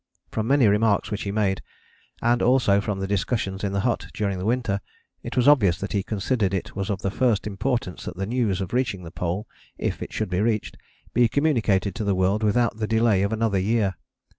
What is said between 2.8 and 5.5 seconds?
from the discussions in the hut during the winter, it was